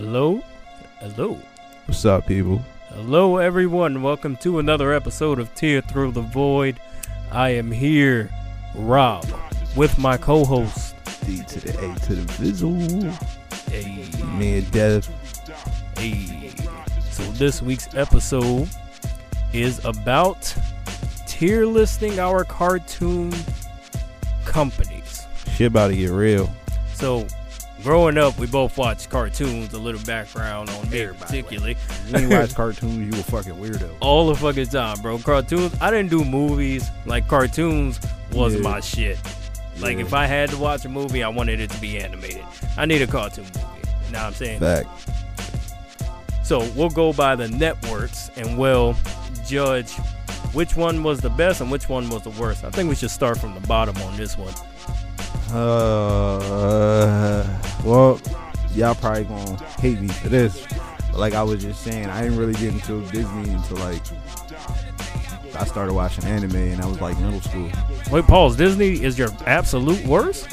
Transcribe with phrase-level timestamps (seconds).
[0.00, 0.42] Hello?
[1.00, 1.38] Hello.
[1.84, 2.62] What's up, people?
[2.88, 4.00] Hello, everyone.
[4.00, 6.80] Welcome to another episode of Tier Through the Void.
[7.30, 8.30] I am here,
[8.74, 9.26] Rob,
[9.76, 10.94] with my co host.
[11.26, 13.12] D to the A to the Vizzle.
[13.70, 14.08] Hey,
[14.38, 15.06] Me and Dev.
[15.98, 16.50] hey.
[17.10, 18.70] So, this week's episode
[19.52, 20.56] is about
[21.26, 23.34] tier listing our cartoon
[24.46, 25.26] companies.
[25.56, 26.50] Shit about to get real.
[26.94, 27.26] So,
[27.82, 31.74] growing up, we both watched cartoons, a little background on me, particularly.
[32.10, 33.90] When you watch cartoons, you a fucking weirdo.
[34.00, 35.18] all the fucking time, bro.
[35.18, 35.74] Cartoons.
[35.80, 36.88] I didn't do movies.
[37.06, 38.00] Like cartoons
[38.32, 38.60] was Yeah.
[38.62, 39.18] my shit.
[39.78, 40.02] Like Yeah.
[40.04, 42.44] if I had to watch a movie, I wanted it to be animated.
[42.76, 43.58] I need a cartoon movie.
[44.06, 44.60] You know what I'm saying?
[44.60, 44.88] Fact.
[46.44, 48.96] So we'll go by the networks and we'll
[49.46, 49.92] judge
[50.52, 52.64] which one was the best and which one was the worst.
[52.64, 54.52] I think we should start from the bottom on this one.
[55.52, 57.44] Uh,
[57.84, 58.20] well,
[58.74, 60.66] y'all probably gonna hate me for this.
[61.10, 64.02] But like I was just saying, I didn't really get into Disney until like
[65.56, 67.70] I started watching anime, and I was like middle school.
[68.10, 68.56] Wait, pause.
[68.56, 70.48] Disney is your absolute worst?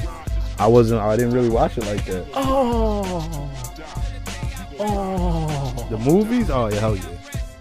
[0.59, 1.02] I wasn't.
[1.02, 2.25] I didn't really watch it like that.
[2.34, 3.52] Oh.
[4.80, 5.88] Oh.
[5.90, 6.50] The movies?
[6.50, 7.03] Oh yeah, hell yeah.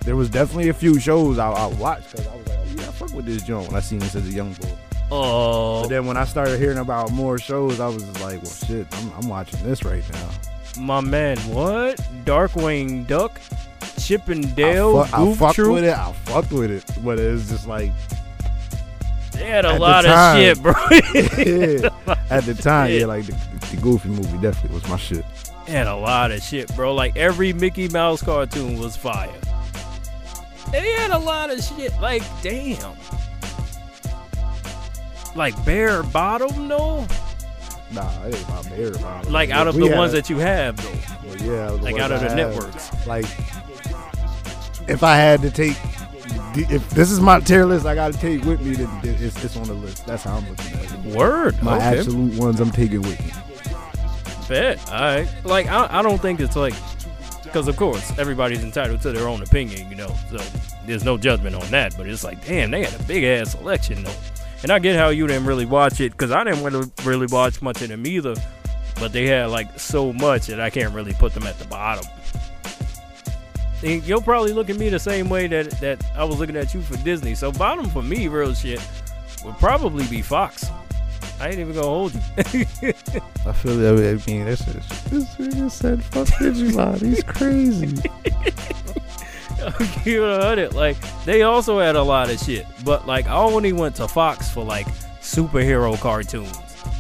[0.00, 2.88] There was definitely a few shows I, I watched because I was like, oh yeah,
[2.88, 4.75] I fuck with this joint when I seen this as a young boy.
[5.10, 5.82] Oh.
[5.82, 9.12] But then when I started hearing about more shows, I was like, well, shit, I'm,
[9.18, 10.30] I'm watching this right now.
[10.78, 11.96] My man, what?
[12.24, 13.40] Darkwing Duck?
[14.00, 14.98] Chip and Dale?
[14.98, 15.74] I, fu- I fucked Troop?
[15.74, 15.96] with it.
[15.96, 17.92] I fucked with it, but it's just like,
[19.32, 20.72] They had a lot of shit, bro.
[20.90, 22.14] yeah.
[22.30, 22.98] at the time, Yeah.
[23.00, 23.32] yeah, like the,
[23.70, 25.24] the Goofy movie definitely was my shit.
[25.66, 26.94] They had a lot of shit, bro.
[26.94, 29.32] Like every Mickey Mouse cartoon was fire.
[30.72, 31.92] They had a lot of shit.
[32.00, 32.96] Like, damn.
[35.36, 37.06] Like Bare Bottom, no.
[37.92, 39.30] Nah, it ain't my bear about it.
[39.30, 41.28] Like out of We the had ones that you have, though.
[41.28, 42.36] well, yeah, Like out of I the have.
[42.36, 43.06] networks.
[43.06, 43.26] Like,
[44.88, 45.76] if I had to take,
[46.70, 48.74] if this is my tier list, I got to take with me.
[48.74, 50.06] Then it's, it's on the list.
[50.06, 51.16] That's how I'm looking at it.
[51.16, 51.62] Word.
[51.62, 51.98] My okay.
[52.00, 53.32] absolute ones I'm taking with me.
[54.48, 54.78] Bet.
[54.90, 55.28] All right.
[55.44, 56.74] Like, I, I don't think it's like,
[57.44, 60.14] because of course, everybody's entitled to their own opinion, you know.
[60.30, 60.38] So
[60.86, 61.96] there's no judgment on that.
[61.96, 64.12] But it's like, damn, they had a big ass selection, though.
[64.66, 67.62] And I get how you didn't really watch it, because I didn't really, really watch
[67.62, 68.34] much of them either.
[68.96, 72.04] But they had like so much that I can't really put them at the bottom.
[73.84, 76.74] And You'll probably look at me the same way that, that I was looking at
[76.74, 77.36] you for Disney.
[77.36, 78.84] So bottom for me, real shit,
[79.44, 80.68] would probably be Fox.
[81.38, 82.20] I ain't even gonna hold you.
[83.46, 84.20] I feel that.
[84.26, 87.02] I mean, this is this nigga said fuck Digimon.
[87.02, 88.10] He's crazy.
[90.04, 90.72] you heard it.
[90.74, 94.50] Like they also had a lot of shit, but like I only went to Fox
[94.50, 94.86] for like
[95.20, 96.58] superhero cartoons.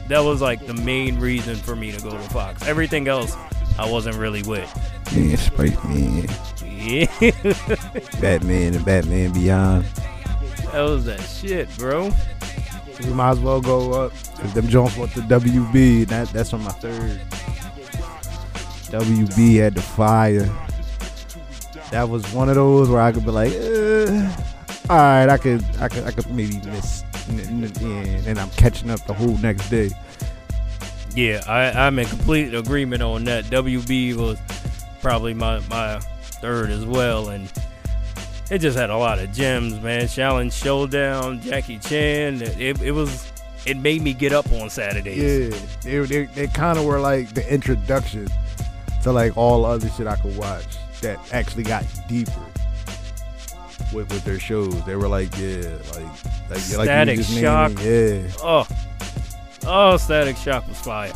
[0.08, 2.66] That was like the main reason for me to go to Fox.
[2.66, 3.36] Everything else,
[3.78, 4.70] I wasn't really with.
[5.14, 6.28] Man, Spike Man,
[6.64, 7.06] Yeah,
[8.20, 9.84] Batman, and Batman Beyond.
[10.72, 12.10] that was that shit, bro.
[13.02, 16.06] We might as well go up because them Jones want the WB.
[16.08, 17.20] That that's on my third.
[18.90, 20.48] WB had the fire.
[21.90, 24.36] That was one of those where I could be like, uh,
[24.90, 29.14] all right, I could, I could, I could maybe miss, and I'm catching up the
[29.14, 29.90] whole next day.
[31.14, 33.44] Yeah, I, I'm in complete agreement on that.
[33.46, 34.38] WB was
[35.00, 35.98] probably my my
[36.40, 37.50] third as well, and
[38.50, 40.02] it just had a lot of gems, man.
[40.02, 42.42] Xiaolin Showdown, Jackie Chan.
[42.42, 43.32] It, it was.
[43.64, 45.52] It made me get up on Saturdays.
[45.52, 48.28] Yeah, they they, they kind of were like the introduction
[49.02, 52.32] to like all other shit I could watch that actually got deeper
[53.92, 54.84] with with their shows.
[54.84, 56.04] They were like, yeah, like
[56.50, 57.72] like, like you Static just Shock.
[57.74, 58.32] naming, yeah.
[58.42, 58.66] Oh,
[59.66, 61.12] oh, Static Shock was fire.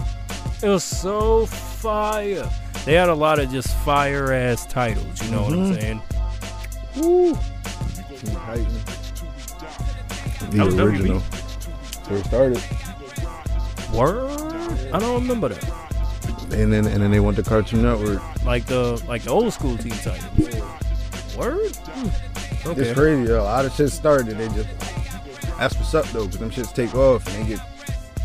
[0.62, 2.48] It was so fire.
[2.84, 5.22] They had a lot of just fire ass titles.
[5.24, 5.80] You know what I'm Mhm.
[5.80, 6.02] saying?
[6.96, 7.38] Woo.
[10.50, 11.22] The original.
[12.08, 12.62] They started,
[13.92, 14.30] Word.
[14.92, 15.89] I don't remember that.
[16.53, 18.23] And then and then they went to Cartoon Network.
[18.44, 20.56] Like the like the old school Teen Titans.
[21.37, 21.76] Word.
[21.76, 22.69] Hmm.
[22.69, 22.82] Okay.
[22.82, 23.41] It's crazy, yo.
[23.41, 24.37] A lot of shit started.
[24.37, 24.69] They just
[25.58, 27.67] that's what's up though, because them shits take off and they get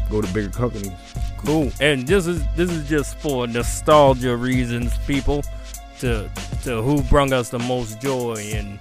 [0.09, 0.91] go to bigger companies.
[1.37, 1.71] Cool.
[1.79, 5.43] And this is this is just for nostalgia reasons, people.
[5.99, 6.29] To
[6.63, 8.77] to who brung us the most joy and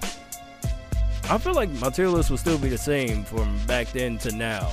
[1.29, 4.31] I feel like my tier list would still be the same from back then to
[4.35, 4.71] now.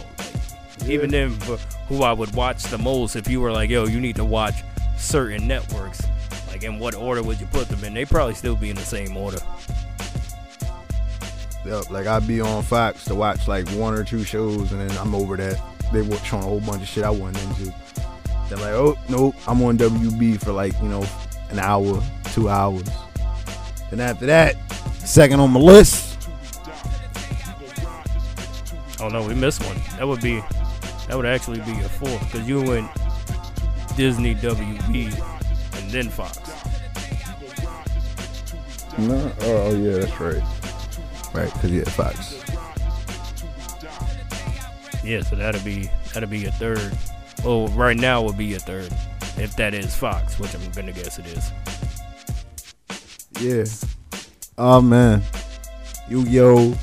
[0.82, 1.30] Like, Even then,
[1.88, 4.62] who I would watch the most, if you were like, yo, you need to watch
[4.96, 6.02] certain networks,
[6.48, 7.94] like in what order would you put them in?
[7.94, 9.38] They probably still be in the same order.
[11.64, 14.98] Yep, like I'd be on Fox to watch like one or two shows, and then
[14.98, 15.60] I'm over that.
[15.92, 17.72] They were showing a whole bunch of shit I wasn't into.
[18.48, 21.06] They're like, oh nope, I'm on WB for like you know
[21.50, 22.02] an hour,
[22.32, 22.88] two hours.
[23.90, 24.56] Then after that,
[24.98, 26.28] second on my list.
[29.00, 29.76] Oh no, we missed one.
[29.98, 30.42] That would be,
[31.12, 32.90] that would actually be a fourth because you went
[33.98, 35.12] Disney, WB,
[35.78, 36.38] and then Fox.
[38.96, 40.42] No, oh, oh yeah, that's right.
[41.34, 42.42] Right, because yeah, Fox.
[45.04, 46.96] Yeah, so that'd be that'd be your third.
[47.44, 48.90] Well, right now would be your third,
[49.36, 51.52] if that is Fox, which I'm gonna guess it is.
[53.38, 53.64] Yeah.
[54.56, 55.22] Oh man.
[56.08, 56.74] Yu-Gi-Oh!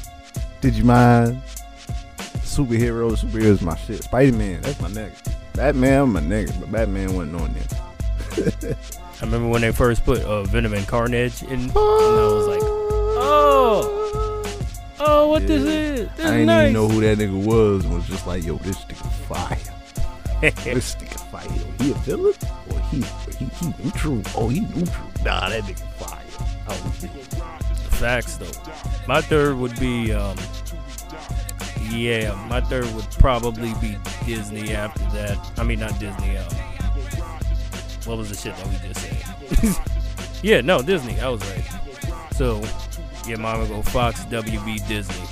[0.62, 1.42] Digimon.
[2.50, 3.12] Superhero.
[3.12, 4.04] Superheroes my shit.
[4.04, 5.34] Spider-Man, that's my nigga.
[5.54, 8.76] Batman, my nigga, but Batman wasn't on there.
[9.22, 12.62] I remember when they first put uh, Venom and Carnage in, and I was like,
[12.62, 14.44] oh,
[15.00, 16.10] oh, what this is?
[16.16, 16.62] This I didn't nice.
[16.70, 19.58] even know who that nigga was and was just like, yo, this nigga fire.
[20.64, 21.46] this nigga fire.
[21.46, 22.34] Yo, he a villain?
[22.72, 23.04] Or he,
[23.38, 24.22] he, he neutral?
[24.36, 25.08] Oh, he neutral.
[25.26, 26.24] Nah, that nigga fire.
[26.70, 26.74] Oh,
[27.98, 28.74] Facts though.
[29.08, 30.38] My third would be, um,
[31.92, 35.38] yeah, my third would probably be Disney after that.
[35.58, 36.38] I mean, not Disney.
[36.38, 36.54] Um,
[38.06, 39.86] what was the shit that we just said?
[40.44, 41.20] yeah, no, Disney.
[41.20, 42.34] I was right.
[42.34, 42.62] So,
[43.28, 45.26] yeah, would go Fox, WB, Disney.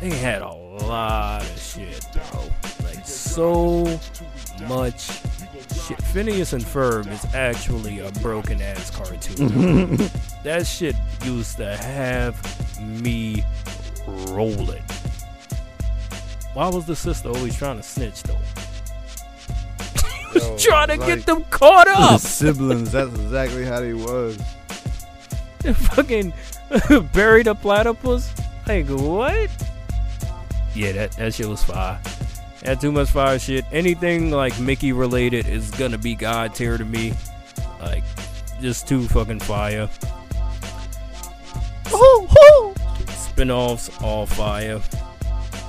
[0.00, 2.42] They had a lot of shit, bro.
[2.84, 3.98] Like so
[4.66, 5.10] much
[5.86, 6.00] shit.
[6.02, 9.96] Phineas and Ferb is actually a broken ass cartoon.
[10.44, 12.36] that shit used to have
[13.02, 13.44] me
[14.28, 14.82] rolling.
[16.54, 18.38] Why was the sister always trying to snitch though?
[20.34, 22.20] Yo, trying to like- get them caught up.
[22.20, 24.38] siblings, that's exactly how they was.
[25.60, 26.32] They fucking
[27.12, 28.32] buried a platypus.
[28.68, 29.50] Like what?
[30.72, 31.98] Yeah, that that shit was fire.
[32.64, 33.64] Had too much fire shit.
[33.72, 37.12] Anything like Mickey related is gonna be god tier to me.
[37.80, 38.04] Like
[38.60, 39.88] just too fucking fire.
[43.08, 44.80] Spin-offs all fire.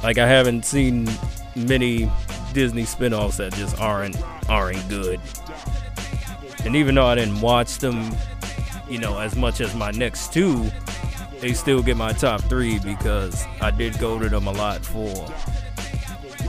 [0.04, 1.10] Like I haven't seen
[1.56, 2.12] many
[2.54, 4.18] Disney spin-offs that just aren't
[4.50, 5.20] aren't good.
[6.66, 8.12] And even though I didn't watch them,
[8.90, 10.70] you know, as much as my next two,
[11.40, 15.28] they still get my top three because I did go to them a lot for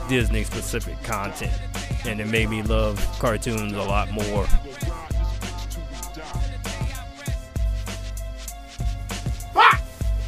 [0.09, 1.53] Disney specific content.
[2.05, 4.47] And it made me love cartoons a lot more.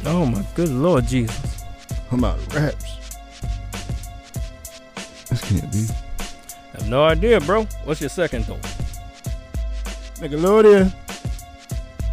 [0.06, 1.64] Oh my good lord Jesus.
[2.10, 2.93] I'm out of raps.
[5.48, 5.86] This can't be.
[6.74, 7.64] I have no idea, bro.
[7.84, 8.58] What's your second though?
[10.16, 10.92] Nickelodeon.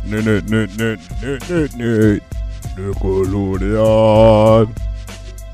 [0.05, 2.21] Nerd, nerd, nerd, nerd, nerd, nerd, nerd.
[2.75, 4.75] Nickelodeon.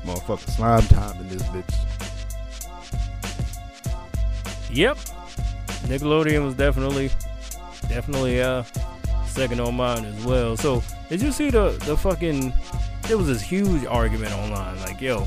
[0.04, 1.74] Motherfucker slime time in this bitch.
[4.70, 4.98] Yep.
[5.88, 7.10] Nickelodeon was definitely
[7.88, 8.64] definitely uh
[9.26, 10.56] second on mine as well.
[10.56, 12.52] So did you see the the fucking
[13.08, 15.26] there was this huge argument online, like, yo,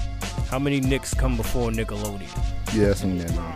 [0.50, 2.28] how many Nicks come before Nickelodeon?
[2.74, 3.56] Yeah, I seen that now.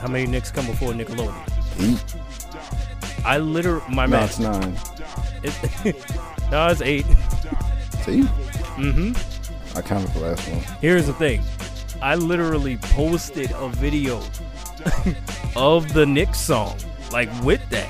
[0.00, 1.34] How many Nicks come before Nickelodeon?
[1.80, 3.24] Eight.
[3.24, 4.30] I literally my No, math.
[4.30, 4.78] it's nine.
[5.42, 5.94] It,
[6.50, 7.06] no, it's eight.
[8.04, 8.22] See?
[8.76, 9.76] Mm-hmm.
[9.76, 10.60] I counted the last one.
[10.80, 11.42] Here's the thing.
[12.02, 14.22] I literally posted a video
[15.56, 16.76] of the Nick song,
[17.10, 17.88] like with that,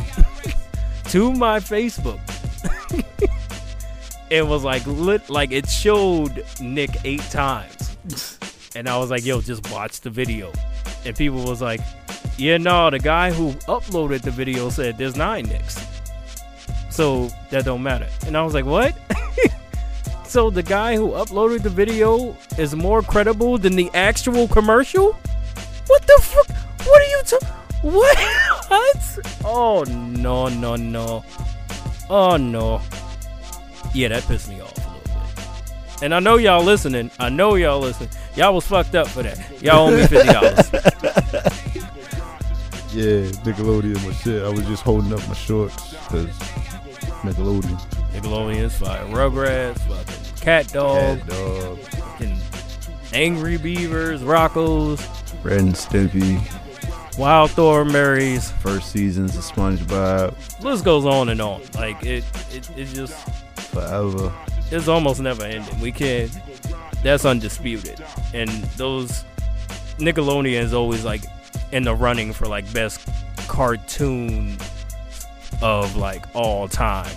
[1.11, 2.20] to my Facebook.
[4.31, 7.76] it was like lit, like it showed Nick eight times,
[8.75, 10.53] and I was like, "Yo, just watch the video."
[11.05, 11.81] And people was like,
[12.36, 15.79] "Yeah, no, the guy who uploaded the video said there's nine Nicks,
[16.91, 18.94] so that don't matter." And I was like, "What?"
[20.36, 25.13] So the guy who uploaded the video is more credible than the actual commercial?
[25.86, 26.48] What the fuck?
[26.84, 27.48] What are you talking?
[27.82, 28.19] What?
[28.69, 29.19] what?
[29.44, 31.25] Oh no no no.
[32.10, 32.82] Oh no.
[33.94, 34.85] Yeah, that pissed me off.
[36.03, 37.10] And I know y'all listening.
[37.19, 38.10] I know y'all listening.
[38.34, 39.38] Y'all was fucked up for that.
[39.62, 40.70] Y'all owe me fifty dollars.
[42.96, 44.43] Yeah, Nickelodeon was shit.
[44.43, 46.29] I was just holding up my shorts because
[47.24, 47.79] Nickelodeon.
[48.15, 49.05] Nickelodeon's fire.
[49.08, 52.38] Rugrats, fucking Cat Dog, Cat Dog, fucking
[53.12, 55.06] Angry Beavers, Rocko's,
[55.44, 56.38] Ren and Stimpy,
[57.19, 58.50] Wild Thornberrys.
[58.62, 61.60] first seasons of SpongeBob, list goes on and on.
[61.74, 63.15] Like it, it, it just
[63.72, 64.32] forever.
[64.70, 65.81] It's almost never ending.
[65.81, 66.31] We can't.
[67.03, 68.03] That's undisputed.
[68.35, 69.25] And those
[69.99, 71.23] Nickelodeon is always like
[71.73, 73.06] in the running for like best
[73.49, 74.56] cartoon
[75.63, 77.15] of like all time.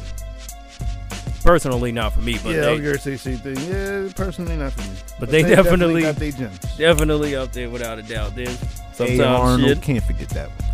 [1.44, 3.56] Personally, not for me, but yeah, I was they gonna say same thing.
[3.72, 4.98] Yeah, personally not for me.
[5.20, 6.60] But they definitely- got their gems.
[6.78, 8.36] definitely up there without a doubt.
[8.36, 8.58] There's
[8.98, 9.82] Hey Arnold, shit.
[9.82, 10.66] can't forget that one.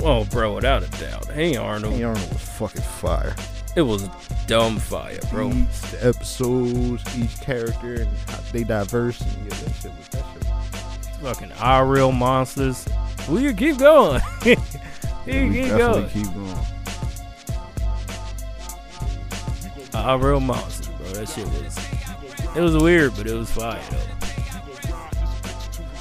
[0.00, 1.26] Oh, bro, without a doubt.
[1.26, 1.94] Hey Arnold.
[1.94, 3.34] Hey Arnold was fucking fire.
[3.78, 4.08] It was
[4.48, 5.52] dumb fire, bro.
[5.52, 9.20] Each the episodes, each character, and how they diverse.
[9.20, 11.22] And yeah, that shit was that shit.
[11.22, 12.88] Fucking our real monsters.
[13.28, 14.20] We can keep going.
[14.44, 14.56] we
[15.26, 16.08] yeah, we keep going.
[16.08, 16.58] keep going.
[19.94, 21.06] Our real monsters, bro.
[21.10, 21.78] That shit was.
[22.56, 24.92] It was weird, but it was fire though.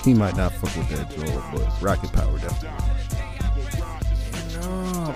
[0.04, 2.87] He might not fuck with that Joel, but Rocket Power definitely.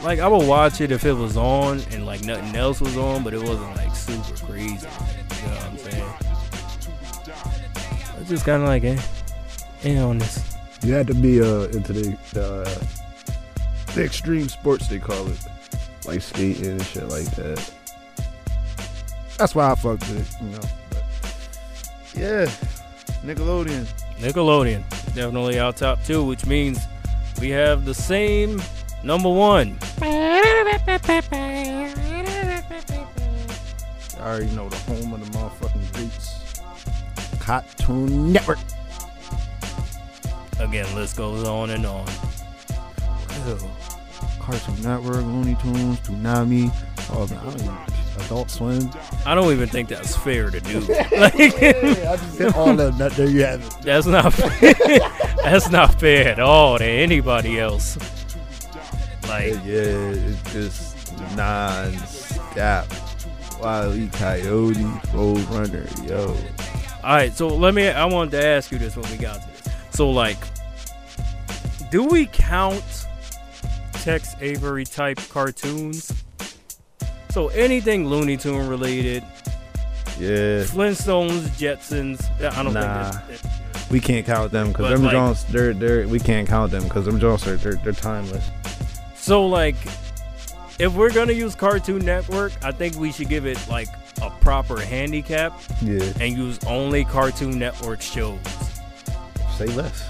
[0.04, 3.24] Like I would watch it if it was on and like nothing else was on,
[3.24, 4.88] but it wasn't like super crazy.
[4.88, 6.14] You know what I'm saying?
[8.20, 9.00] It's just kind of like, eh,
[9.84, 10.44] eh on this.
[10.84, 15.40] You had to be uh into the uh, the extreme sports they call it,
[16.06, 17.74] like skating and shit like that.
[19.38, 20.62] That's why I fucked it, you know.
[20.90, 21.04] But
[22.16, 22.46] yeah,
[23.24, 23.88] Nickelodeon.
[24.18, 26.80] Nickelodeon, definitely our top two, which means
[27.40, 28.62] we have the same
[29.04, 29.78] number one.
[34.22, 36.62] I already know the home of the motherfucking greats.
[37.40, 38.60] Cartoon Network.
[40.60, 42.06] Again, list goes on and on.
[43.46, 43.72] Well,
[44.40, 46.72] Cartoon Network, Looney Tunes, Toonami,
[47.12, 47.78] oh, man, I don't even,
[48.26, 48.90] Adult Swim.
[49.26, 50.80] I don't even think that's fair to do.
[51.12, 53.12] Like, I just all of that.
[53.14, 53.76] There you have it.
[53.84, 54.34] that's not
[55.44, 57.98] that's not fair at all to anybody else.
[59.32, 62.86] Like, Yeah, it's just non-stop.
[63.62, 64.10] Wile E.
[64.10, 64.74] Coyote,
[65.14, 66.36] Roadrunner, yo.
[67.04, 67.88] all right, so let me.
[67.88, 69.74] I wanted to ask you this when we got this.
[69.92, 70.38] So, like,
[71.92, 72.84] do we count
[73.94, 76.12] Tex Avery type cartoons?
[77.30, 79.24] So anything Looney Tune related,
[80.20, 82.20] Yeah, Flintstones, Jetsons.
[82.44, 83.12] I don't Nah.
[83.12, 83.90] think that.
[83.92, 87.06] we can't count them because them like- Jones, they're they're we can't count them because
[87.06, 88.44] them Jones are they're, they're timeless.
[89.22, 89.76] So like,
[90.80, 93.88] if we're gonna use Cartoon Network, I think we should give it like
[94.22, 98.40] a proper handicap Yeah, and use only Cartoon Network shows.
[99.58, 100.04] say less.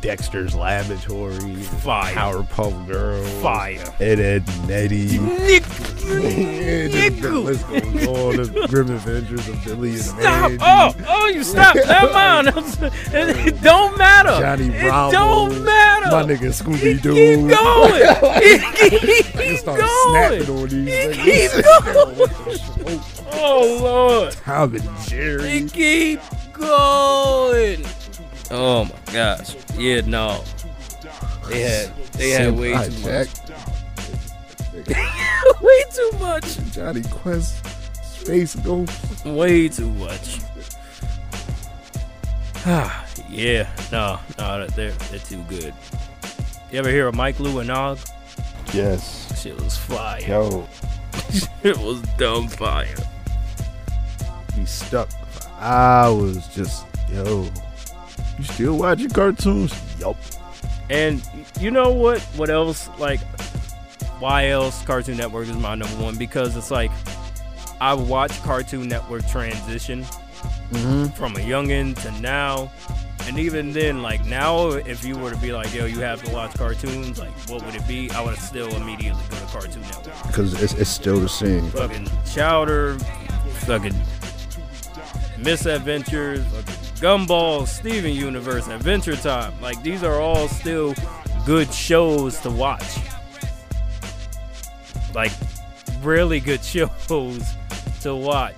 [0.00, 2.14] Dexter's Laboratory, Fire.
[2.14, 3.82] Powerpuff Girls, Fire.
[4.00, 5.18] Ed, Ed, and Eddy.
[5.18, 8.36] Nick, the list goes on.
[8.36, 10.22] The Grim Adventures of Billy and Stop!
[10.22, 10.58] Mandy.
[10.60, 11.74] Oh, oh, you stop!
[11.86, 12.48] Never mind.
[13.10, 14.28] It don't matter.
[14.40, 15.10] Johnny It Bravo.
[15.12, 16.06] don't matter.
[16.10, 17.48] My nigga Scooby Keep Doo.
[17.48, 17.52] going.
[17.54, 18.72] I
[19.34, 20.42] Keep start going.
[20.44, 21.16] snapping on these.
[21.16, 23.00] Keep going.
[23.30, 24.32] Oh, oh Lord.
[24.34, 25.66] Tom and Jerry.
[25.68, 26.20] Keep
[26.52, 27.84] going.
[28.50, 29.56] Oh my gosh.
[29.76, 30.42] Yeah, no.
[31.48, 33.28] They had they had way too much.
[35.62, 36.72] way too much.
[36.72, 37.64] Jonny Quest,
[38.04, 39.24] Space Ghost.
[39.24, 40.40] Way too much.
[43.30, 45.74] yeah, no, no, they're they're too good.
[46.70, 47.98] You ever hear of Mike Lu and Og?
[48.74, 49.40] Yes.
[49.40, 50.20] Shit was fire.
[50.20, 50.68] Yo,
[51.62, 52.94] it was dumb fire.
[54.54, 56.46] be stuck for hours.
[56.48, 57.48] Just yo.
[58.38, 59.74] You still watching cartoons?
[59.98, 60.16] Yup.
[60.90, 61.22] And
[61.60, 62.20] you know what?
[62.36, 62.88] What else?
[62.98, 63.20] Like,
[64.20, 66.16] why else Cartoon Network is my number one?
[66.16, 66.90] Because it's like
[67.80, 70.04] I watched Cartoon Network transition
[70.70, 71.06] Mm-hmm.
[71.16, 72.70] from a youngin to now.
[73.26, 76.32] And even then, like now, if you were to be like, yo, you have to
[76.32, 78.10] watch cartoons, like, what would it be?
[78.10, 80.26] I would still immediately go to Cartoon Network.
[80.26, 81.70] Because it's, it's still the same.
[81.70, 82.98] Fucking Chowder,
[83.66, 83.94] fucking
[85.38, 89.52] Misadventures, fucking Gumball, Steven Universe, Adventure Time.
[89.60, 90.94] Like, these are all still
[91.46, 92.98] good shows to watch.
[95.14, 95.32] Like,
[96.02, 97.42] really good shows
[98.02, 98.56] to watch.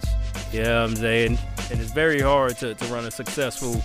[0.53, 1.39] You know what I'm saying?
[1.71, 3.83] And it's very hard to, to run a successful,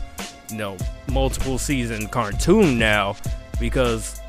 [0.49, 0.77] you know,
[1.11, 3.17] multiple season cartoon now
[3.59, 4.21] because,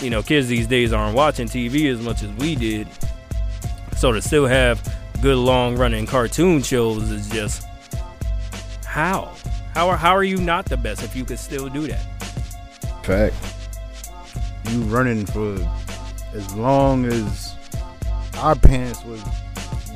[0.00, 2.86] you know, kids these days aren't watching TV as much as we did.
[3.96, 4.80] So to still have
[5.20, 7.66] good long running cartoon shows is just
[8.92, 9.32] how?
[9.72, 12.04] How are how are you not the best if you could still do that?
[13.04, 13.34] Fact.
[14.68, 15.56] You running for
[16.34, 17.54] as long as
[18.36, 19.24] our parents was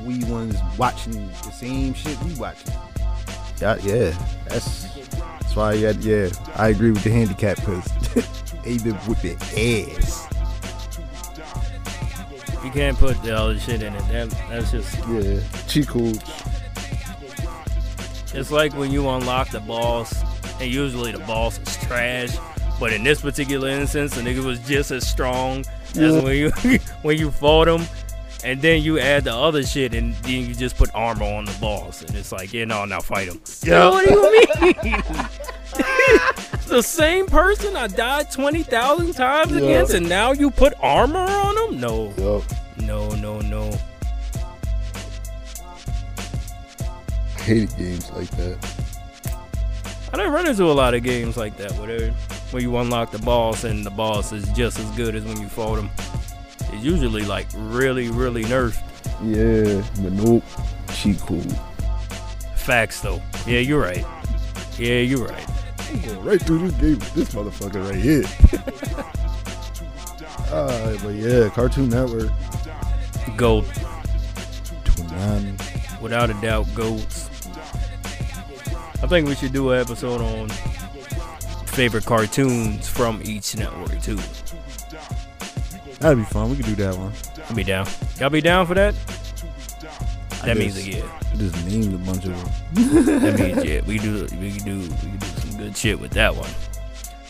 [0.02, 2.72] we ones watching the same shit we watching.
[3.60, 4.18] Yeah, yeah.
[4.48, 4.84] That's
[5.40, 6.30] that's why yeah, yeah.
[6.54, 7.84] I agree with the handicap because
[8.64, 9.34] they been with the
[10.00, 10.26] ass.
[12.64, 14.08] You can't put all the other shit in it.
[14.08, 15.40] That, that's just Yeah.
[15.68, 16.12] Chico.
[18.36, 20.14] It's like when you unlock the boss,
[20.60, 22.36] and usually the boss is trash.
[22.78, 25.64] But in this particular instance, the nigga was just as strong
[25.94, 26.08] Yeah.
[26.08, 26.50] as when you
[27.02, 27.86] when you fought him,
[28.44, 31.56] and then you add the other shit, and then you just put armor on the
[31.60, 33.40] boss, and it's like, yeah, no, now fight him.
[33.62, 33.88] Yeah.
[33.90, 34.22] What do you
[34.92, 35.02] mean?
[36.68, 39.58] the same person I died 20,000 times Yeah.
[39.58, 41.80] against, and now you put armor on him?
[41.80, 42.12] No,
[42.78, 43.70] no, no, no.
[47.46, 48.58] Hated games like that.
[50.12, 52.10] I didn't run into a lot of games like that where,
[52.50, 55.48] where you unlock the boss and the boss is just as good as when you
[55.48, 55.88] fought him.
[56.72, 58.82] It's usually like really, really nerfed.
[59.22, 60.42] Yeah, but nope.
[60.92, 61.56] Cheat code.
[62.56, 63.22] Facts though.
[63.46, 64.04] Yeah, you're right.
[64.76, 65.48] Yeah, you're right.
[65.88, 68.24] I'm going right through this game with this motherfucker right here.
[70.52, 72.32] uh, but yeah, Cartoon Network.
[73.36, 73.66] Gold.
[74.96, 75.56] 29.
[76.00, 77.25] Without a doubt, goats.
[79.02, 80.48] I think we should do an episode on
[81.68, 84.18] favorite cartoons from each network too.
[86.00, 86.50] That'd be fun.
[86.50, 87.12] We could do that one.
[87.48, 87.86] I'll be down.
[88.18, 88.94] Y'all be down for that?
[90.42, 91.20] I That means just- a yeah.
[91.32, 93.04] I just named a bunch of them.
[93.20, 93.80] That means yeah.
[93.86, 96.50] We do we can do we can do some good shit with that one.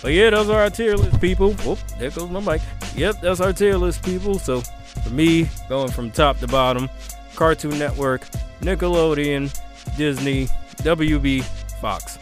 [0.02, 1.52] But yeah, those are our tier list people.
[1.54, 2.62] Whoop, there goes my mic.
[2.94, 4.38] Yep, that's our tier list people.
[4.38, 6.88] So for me, going from top to bottom,
[7.34, 8.22] Cartoon Network,
[8.60, 9.56] Nickelodeon,
[9.96, 10.46] Disney,
[10.78, 11.44] WB,
[11.80, 12.18] Fox.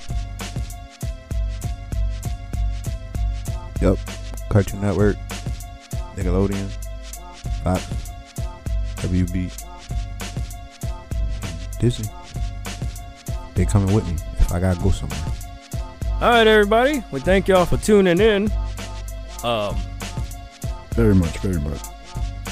[3.80, 3.98] Yep.
[4.48, 5.16] Cartoon Network,
[6.16, 6.68] Nickelodeon,
[7.64, 7.82] Fox,
[8.96, 9.50] WB,
[11.80, 12.08] Disney.
[13.54, 15.18] They coming with me if I gotta go somewhere.
[16.20, 17.02] All right, everybody.
[17.10, 18.50] We thank y'all for tuning in.
[19.42, 19.76] Um,
[20.92, 21.80] Very much, very much.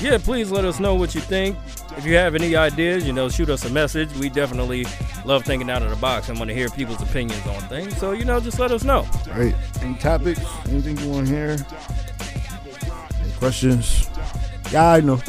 [0.01, 1.57] yeah, please let us know what you think.
[1.97, 4.13] If you have any ideas, you know, shoot us a message.
[4.15, 4.87] We definitely
[5.25, 7.97] love thinking out of the box and want to hear people's opinions on things.
[7.99, 9.07] So, you know, just let us know.
[9.29, 9.55] Right.
[9.81, 10.41] Any topics?
[10.69, 11.57] Anything you want to hear?
[13.21, 14.09] Any questions?
[14.71, 15.21] Yeah, I know.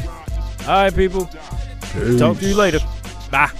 [0.66, 1.26] All right, people.
[2.18, 2.80] Talk to you later.
[3.30, 3.50] Bye.